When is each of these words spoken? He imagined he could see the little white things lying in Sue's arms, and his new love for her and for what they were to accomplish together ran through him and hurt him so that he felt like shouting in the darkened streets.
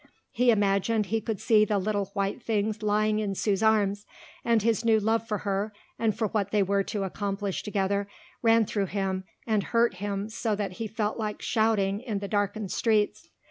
He 0.31 0.49
imagined 0.49 1.05
he 1.05 1.21
could 1.21 1.39
see 1.39 1.63
the 1.63 1.77
little 1.77 2.05
white 2.15 2.41
things 2.41 2.81
lying 2.81 3.19
in 3.19 3.35
Sue's 3.35 3.61
arms, 3.61 4.07
and 4.43 4.63
his 4.63 4.83
new 4.83 4.99
love 4.99 5.27
for 5.27 5.37
her 5.37 5.71
and 5.99 6.17
for 6.17 6.29
what 6.29 6.49
they 6.49 6.63
were 6.63 6.81
to 6.85 7.03
accomplish 7.03 7.61
together 7.61 8.07
ran 8.41 8.65
through 8.65 8.87
him 8.87 9.25
and 9.45 9.61
hurt 9.61 9.97
him 9.97 10.27
so 10.27 10.55
that 10.55 10.71
he 10.81 10.87
felt 10.87 11.19
like 11.19 11.43
shouting 11.43 11.99
in 12.01 12.17
the 12.17 12.27
darkened 12.27 12.71
streets. 12.71 13.29